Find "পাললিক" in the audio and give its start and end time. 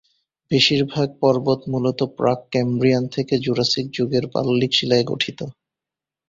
4.33-4.71